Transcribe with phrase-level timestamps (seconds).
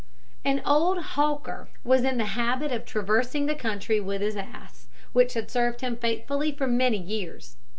[0.43, 5.35] An old hawker was in the habit of traversing the country with his ass, which
[5.35, 7.55] had served him faithfully for many years.